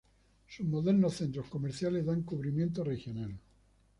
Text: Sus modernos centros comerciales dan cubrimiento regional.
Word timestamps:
Sus 0.47 0.65
modernos 0.65 1.13
centros 1.17 1.45
comerciales 1.45 2.07
dan 2.07 2.23
cubrimiento 2.23 2.83
regional. 2.83 3.37